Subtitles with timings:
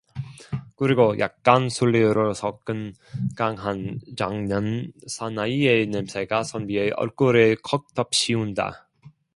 [0.77, 2.95] 그리고 약간 술내를 섞은
[3.37, 8.89] 강한 장년 사나이의 냄새가 선비의 얼굴에 컥 덮씌운다.